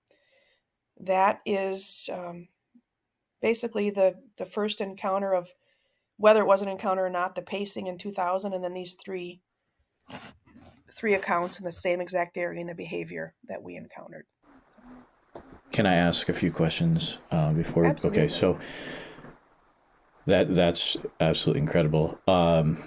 [1.01, 2.49] that is um,
[3.43, 5.51] basically the the first encounter of
[6.17, 9.41] whether it was an encounter or not, the pacing in 2000, and then these three
[10.93, 14.27] three accounts in the same exact area and the behavior that we encountered.
[15.73, 17.87] Can I ask a few questions uh, before?
[17.87, 18.21] Absolutely.
[18.23, 18.59] Okay, so
[20.27, 22.19] that that's absolutely incredible.
[22.29, 22.83] Um,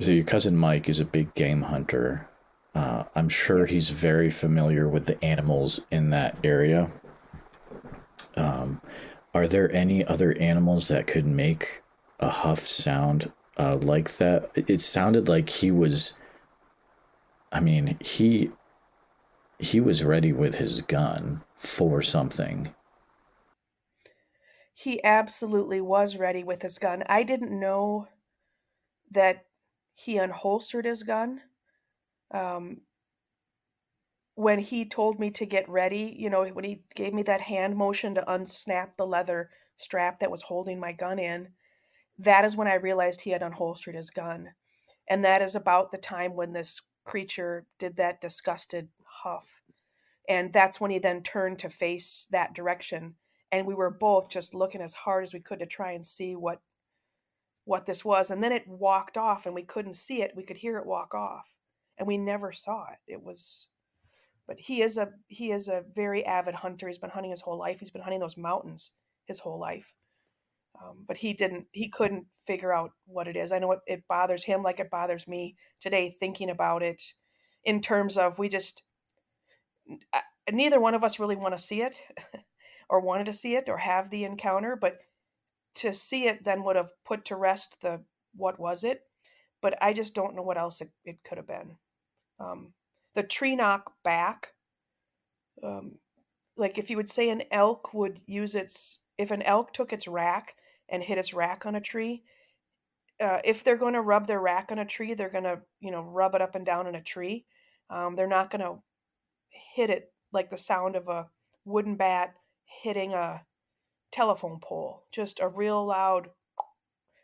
[0.00, 2.28] so your cousin Mike is a big game hunter.
[2.74, 6.90] Uh, I'm sure he's very familiar with the animals in that area.
[8.36, 8.80] Um,
[9.34, 11.82] are there any other animals that could make
[12.20, 14.50] a huff sound uh, like that?
[14.54, 16.14] It sounded like he was.
[17.52, 18.50] I mean, he
[19.58, 22.74] he was ready with his gun for something.
[24.74, 27.02] He absolutely was ready with his gun.
[27.08, 28.08] I didn't know
[29.10, 29.46] that
[29.94, 31.40] he unholstered his gun.
[32.30, 32.82] Um,
[34.36, 37.74] when he told me to get ready, you know, when he gave me that hand
[37.74, 41.48] motion to unsnap the leather strap that was holding my gun in,
[42.18, 44.50] that is when I realized he had unholstered his gun.
[45.08, 48.88] And that is about the time when this creature did that disgusted
[49.22, 49.62] huff.
[50.28, 53.14] And that's when he then turned to face that direction.
[53.50, 56.36] And we were both just looking as hard as we could to try and see
[56.36, 56.60] what
[57.64, 58.30] what this was.
[58.30, 60.36] And then it walked off and we couldn't see it.
[60.36, 61.54] We could hear it walk off.
[61.96, 63.12] And we never saw it.
[63.12, 63.66] It was
[64.46, 66.86] but he is a he is a very avid hunter.
[66.86, 67.80] He's been hunting his whole life.
[67.80, 68.92] He's been hunting those mountains
[69.26, 69.92] his whole life.
[70.80, 73.52] Um, but he didn't he couldn't figure out what it is.
[73.52, 77.02] I know it, it bothers him like it bothers me today thinking about it
[77.64, 78.82] in terms of we just
[80.52, 82.00] neither one of us really want to see it
[82.88, 84.98] or wanted to see it or have the encounter, but
[85.76, 88.02] to see it then would have put to rest the
[88.34, 89.00] what was it.
[89.62, 91.76] But I just don't know what else it, it could have been.
[92.38, 92.72] Um,
[93.16, 94.52] the tree knock back
[95.64, 95.96] um,
[96.56, 100.06] like if you would say an elk would use its if an elk took its
[100.06, 100.54] rack
[100.88, 102.22] and hit its rack on a tree
[103.20, 105.90] uh, if they're going to rub their rack on a tree they're going to you
[105.90, 107.44] know rub it up and down in a tree.
[107.88, 108.82] Um, they're not going to
[109.48, 111.28] hit it like the sound of a
[111.64, 113.42] wooden bat hitting a
[114.12, 116.28] telephone pole just a real loud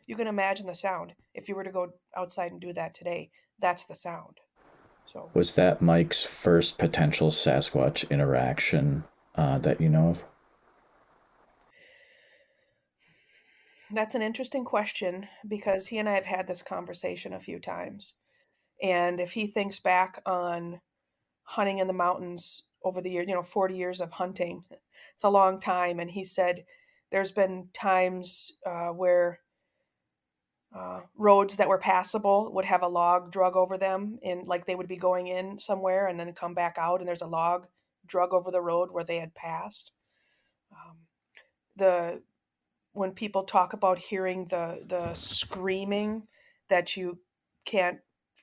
[0.05, 1.13] you can imagine the sound.
[1.33, 3.29] If you were to go outside and do that today
[3.59, 4.39] that's the sound
[5.05, 9.03] so was that Mike's first potential Sasquatch interaction
[9.35, 10.23] uh, that you know of?
[13.91, 18.15] That's an interesting question because he and I have had this conversation a few times.
[18.81, 20.81] And if he thinks back on
[21.43, 24.63] hunting in the mountains over the year, you know, 40 years of hunting,
[25.13, 25.99] it's a long time.
[25.99, 26.65] And he said
[27.11, 29.39] there's been times uh, where
[30.75, 34.75] uh, roads that were passable would have a log drug over them and like they
[34.75, 37.67] would be going in somewhere and then come back out and there's a log
[38.07, 39.91] drug over the road where they had passed.
[40.71, 40.97] Um,
[41.75, 42.21] the
[42.93, 46.23] when people talk about hearing the the screaming
[46.69, 47.19] that you
[47.65, 47.99] can't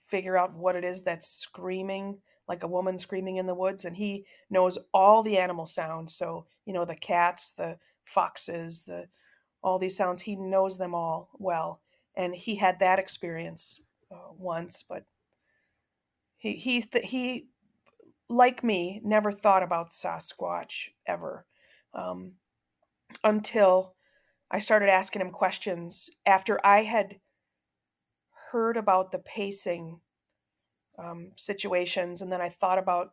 [0.06, 3.96] figure out what it is that's screaming like a woman screaming in the woods and
[3.96, 9.06] he knows all the animal sounds so you know the cats the foxes the
[9.62, 11.80] all these sounds he knows them all well
[12.16, 13.80] and he had that experience
[14.12, 15.04] uh, once but
[16.36, 17.46] he he he
[18.28, 21.46] like me never thought about sasquatch ever
[21.94, 22.32] um,
[23.24, 23.94] until
[24.50, 27.16] i started asking him questions after i had
[28.50, 30.00] heard about the pacing
[30.98, 33.10] um, situations and then i thought about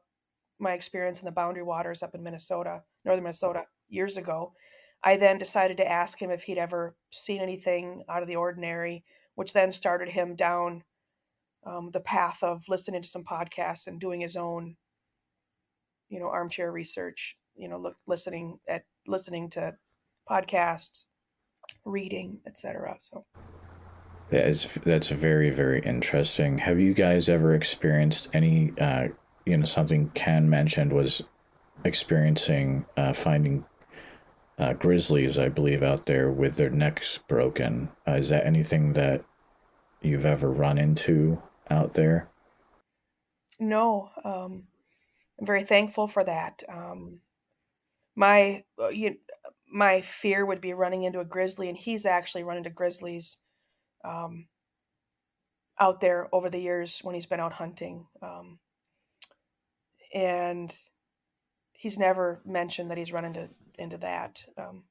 [0.59, 4.53] my experience in the boundary waters up in minnesota northern minnesota years ago
[5.03, 9.03] I then decided to ask him if he'd ever seen anything out of the ordinary,
[9.35, 10.83] which then started him down
[11.65, 14.75] um, the path of listening to some podcasts and doing his own,
[16.09, 17.37] you know, armchair research.
[17.55, 19.75] You know, look, listening at listening to
[20.29, 21.03] podcasts,
[21.85, 22.95] reading, etc.
[22.99, 23.25] So.
[24.29, 26.57] That is that's very very interesting.
[26.57, 28.73] Have you guys ever experienced any?
[28.79, 29.07] Uh,
[29.45, 31.23] you know, something Ken mentioned was
[31.85, 33.63] experiencing uh, finding
[34.57, 37.89] uh, grizzlies, I believe, out there with their necks broken.
[38.07, 39.23] Uh, is that anything that
[40.01, 42.29] you've ever run into out there?
[43.59, 44.63] No, um,
[45.39, 46.63] I'm very thankful for that.
[46.67, 47.21] Um,
[48.15, 49.17] my uh, you,
[49.71, 53.37] my fear would be running into a grizzly, and he's actually run into grizzlies
[54.03, 54.47] um,
[55.79, 58.07] out there over the years when he's been out hunting.
[58.21, 58.59] Um,
[60.13, 60.75] and
[61.73, 64.43] he's never mentioned that he's run into into that.
[64.57, 64.83] Um,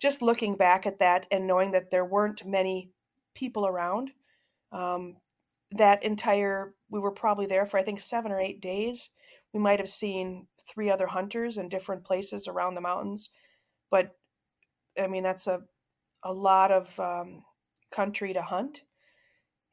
[0.00, 2.90] just looking back at that and knowing that there weren't many
[3.34, 4.10] people around,
[4.72, 5.16] um,
[5.70, 9.10] that entire we were probably there for I think seven or eight days.
[9.52, 13.30] We might have seen three other hunters in different places around the mountains,
[13.90, 14.16] but
[14.98, 15.62] I mean that's a
[16.22, 17.44] a lot of um,
[17.90, 18.82] country to hunt,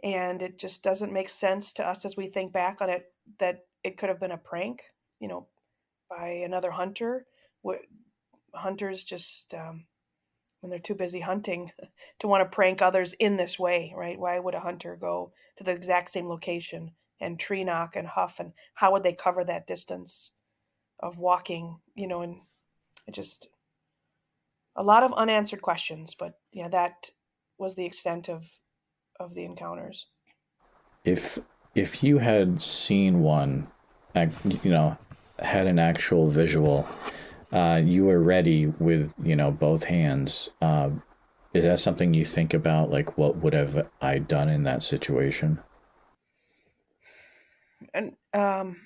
[0.04, 3.06] and it just doesn't make sense to us as we think back on it
[3.40, 4.82] that it could have been a prank,
[5.20, 5.48] you know,
[6.10, 7.26] by another hunter
[8.54, 9.86] hunters just um,
[10.60, 11.72] when they're too busy hunting
[12.20, 14.20] to want to prank others in this way, right?
[14.20, 18.40] Why would a hunter go to the exact same location and tree knock and huff,
[18.40, 20.32] and how would they cover that distance
[21.00, 21.80] of walking?
[21.96, 22.42] You know, and
[23.12, 23.48] just
[24.76, 27.12] a lot of unanswered questions, but yeah, that
[27.58, 28.50] was the extent of
[29.20, 30.08] of the encounters.
[31.04, 31.40] If
[31.76, 33.68] if you had seen one,
[34.16, 34.98] you know,
[35.40, 36.88] had an actual visual,
[37.52, 40.50] uh, you were ready with you know both hands.
[40.62, 40.92] Uh,
[41.54, 42.92] is that something you think about?
[42.92, 45.60] Like, what would have I done in that situation?
[47.94, 48.78] And um,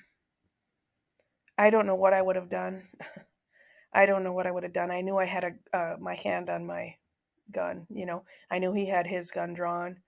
[1.56, 2.88] I don't know what I would have done.
[3.92, 4.90] I don't know what I would have done.
[4.90, 6.96] I knew I had a uh, my hand on my
[7.52, 7.86] gun.
[7.88, 9.98] You know, I knew he had his gun drawn.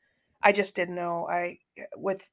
[0.43, 1.29] I just didn't know.
[1.29, 1.59] I
[1.97, 2.29] with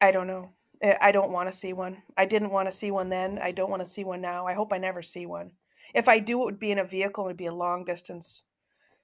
[0.00, 0.50] I don't know.
[0.82, 2.02] I don't want to see one.
[2.16, 3.38] I didn't want to see one then.
[3.42, 4.46] I don't want to see one now.
[4.46, 5.50] I hope I never see one.
[5.94, 7.24] If I do, it would be in a vehicle.
[7.24, 8.44] And it'd be a long distance,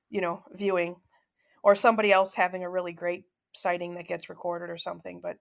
[0.08, 0.96] you know, viewing,
[1.62, 5.20] or somebody else having a really great sighting that gets recorded or something.
[5.22, 5.36] But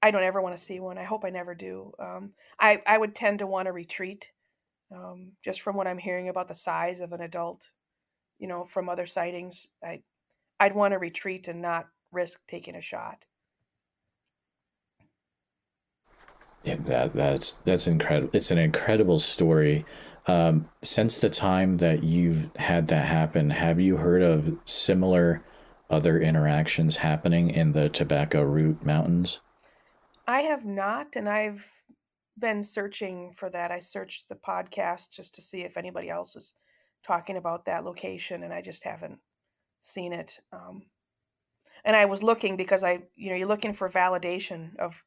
[0.00, 0.98] I don't ever want to see one.
[0.98, 1.92] I hope I never do.
[1.98, 4.30] Um, I I would tend to want to retreat,
[4.94, 7.70] um, just from what I'm hearing about the size of an adult,
[8.38, 9.66] you know, from other sightings.
[9.82, 10.02] I
[10.58, 13.24] I'd want to retreat and not risk taking a shot.
[16.64, 18.30] Yeah, that that's that's incredible.
[18.32, 19.84] It's an incredible story.
[20.26, 25.44] Um, since the time that you've had that happen, have you heard of similar
[25.90, 29.40] other interactions happening in the Tobacco Root Mountains?
[30.26, 31.70] I have not, and I've
[32.38, 33.70] been searching for that.
[33.70, 36.54] I searched the podcast just to see if anybody else is
[37.06, 39.18] talking about that location, and I just haven't
[39.82, 40.40] seen it.
[40.50, 40.84] Um,
[41.84, 45.04] and I was looking because I, you know, you're looking for validation of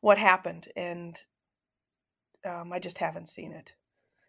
[0.00, 1.16] what happened, and
[2.46, 3.74] um, I just haven't seen it.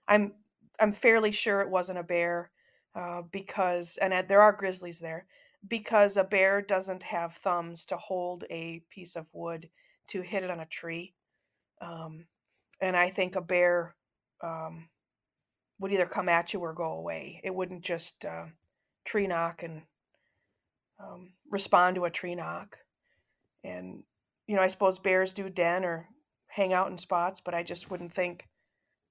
[0.07, 0.33] I'm
[0.79, 2.51] I'm fairly sure it wasn't a bear
[2.95, 5.25] uh, because, and there are grizzlies there,
[5.67, 9.69] because a bear doesn't have thumbs to hold a piece of wood
[10.07, 11.13] to hit it on a tree.
[11.81, 12.25] Um,
[12.81, 13.95] and I think a bear
[14.41, 14.89] um,
[15.79, 17.41] would either come at you or go away.
[17.43, 18.45] It wouldn't just uh,
[19.05, 19.81] tree knock and
[20.99, 22.77] um, respond to a tree knock.
[23.63, 24.03] And
[24.49, 26.07] you know, I suppose bears do den or
[26.47, 28.47] hang out in spots, but I just wouldn't think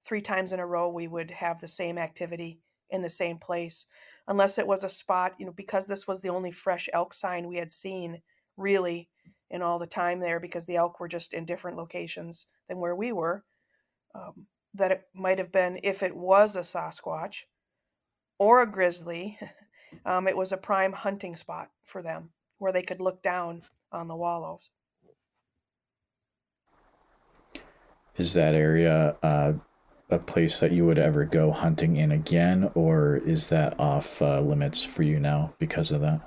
[0.05, 2.59] three times in a row we would have the same activity
[2.89, 3.85] in the same place
[4.27, 7.47] unless it was a spot, you know, because this was the only fresh elk sign
[7.47, 8.21] we had seen
[8.57, 9.07] really
[9.49, 12.95] in all the time there because the elk were just in different locations than where
[12.95, 13.45] we were.
[14.13, 17.43] Um, that it might have been if it was a Sasquatch
[18.39, 19.39] or a grizzly,
[20.05, 23.61] um, it was a prime hunting spot for them where they could look down
[23.93, 24.69] on the wallows.
[28.19, 29.53] Is that area uh,
[30.09, 34.41] a place that you would ever go hunting in again, or is that off uh,
[34.41, 36.19] limits for you now because of that?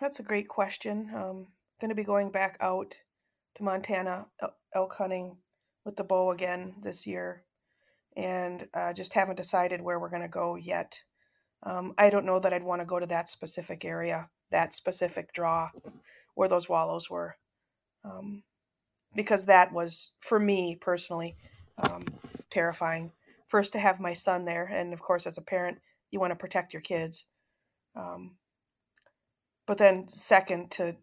[0.00, 1.10] That's a great question.
[1.14, 1.46] Um,
[1.80, 2.96] going to be going back out
[3.54, 4.26] to Montana
[4.74, 5.38] elk hunting
[5.84, 7.42] with the bow again this year,
[8.16, 11.00] and uh, just haven't decided where we're going to go yet.
[11.62, 15.32] Um, I don't know that I'd want to go to that specific area, that specific
[15.32, 15.70] draw
[16.34, 17.36] where those wallows were.
[18.04, 18.42] Um,
[19.16, 21.36] because that was for me personally
[21.78, 22.04] um,
[22.50, 23.10] terrifying.
[23.48, 25.78] First, to have my son there, and of course, as a parent,
[26.10, 27.26] you want to protect your kids.
[27.96, 28.36] Um,
[29.66, 30.96] but then, second, to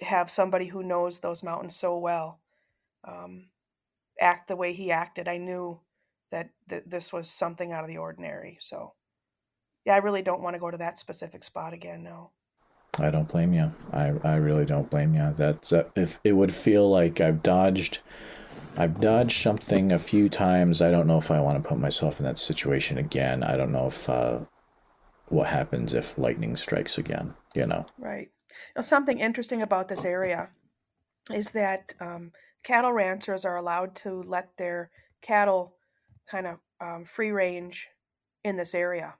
[0.00, 2.40] have somebody who knows those mountains so well
[3.04, 3.48] um,
[4.20, 5.80] act the way he acted, I knew
[6.30, 8.58] that th- this was something out of the ordinary.
[8.60, 8.94] So,
[9.84, 12.02] yeah, I really don't want to go to that specific spot again.
[12.02, 12.30] No.
[12.98, 13.70] I don't blame you.
[13.92, 15.32] I, I really don't blame you.
[15.36, 18.00] That, if it would feel like I've dodged
[18.76, 20.80] I've dodged something a few times.
[20.80, 23.42] I don't know if I want to put myself in that situation again.
[23.42, 24.40] I don't know if uh,
[25.28, 27.34] what happens if lightning strikes again.
[27.54, 27.86] You know.
[27.98, 28.30] Right.
[28.76, 30.50] Now, something interesting about this area
[31.32, 32.32] is that um,
[32.62, 35.74] cattle ranchers are allowed to let their cattle
[36.26, 37.88] kind of um, free range
[38.44, 39.14] in this area,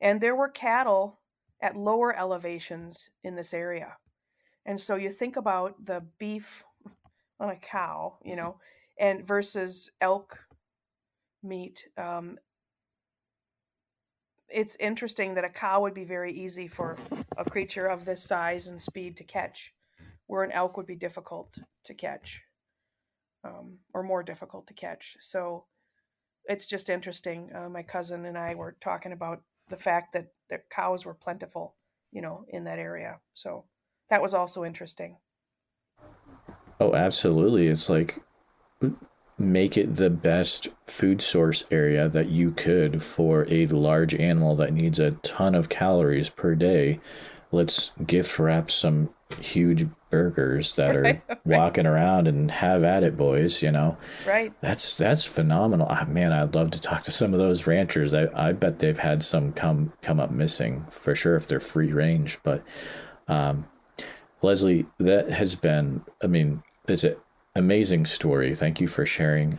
[0.00, 1.19] and there were cattle
[1.60, 3.96] at lower elevations in this area.
[4.66, 6.64] And so you think about the beef
[7.38, 8.58] on a cow, you know,
[8.98, 10.38] and versus elk
[11.42, 11.88] meat.
[11.96, 12.38] Um,
[14.48, 16.98] it's interesting that a cow would be very easy for
[17.36, 19.72] a creature of this size and speed to catch,
[20.26, 22.42] where an elk would be difficult to catch,
[23.44, 25.16] um, or more difficult to catch.
[25.20, 25.64] So
[26.44, 27.50] it's just interesting.
[27.54, 31.74] Uh, my cousin and I were talking about the fact that the cows were plentiful,
[32.12, 33.20] you know, in that area.
[33.32, 33.64] So
[34.10, 35.16] that was also interesting.
[36.78, 37.68] Oh, absolutely.
[37.68, 38.18] It's like
[39.38, 44.72] make it the best food source area that you could for a large animal that
[44.72, 47.00] needs a ton of calories per day.
[47.52, 51.38] Let's gift wrap some huge burgers that are Right, right.
[51.44, 53.62] walking around and have at it, boys.
[53.62, 54.52] You know, Right.
[54.60, 55.86] that's that's phenomenal.
[55.90, 58.14] Ah, man, I'd love to talk to some of those ranchers.
[58.14, 61.92] I, I bet they've had some come come up missing for sure if they're free
[61.92, 62.38] range.
[62.42, 62.62] But
[63.28, 63.66] um,
[64.42, 66.02] Leslie, that has been.
[66.22, 67.16] I mean, it's an
[67.54, 68.54] amazing story.
[68.54, 69.58] Thank you for sharing.